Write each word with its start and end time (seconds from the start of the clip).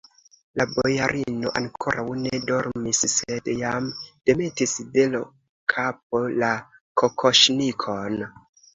La 0.59 0.65
bojarino 0.69 1.51
ankoraŭ 1.61 2.05
ne 2.21 2.31
dormis, 2.47 3.03
sed 3.17 3.51
jam 3.61 3.93
demetis 4.31 4.77
de 4.99 5.07
l' 5.13 5.25
kapo 5.77 6.27
la 6.43 6.53
kokoŝnikon. 7.05 8.23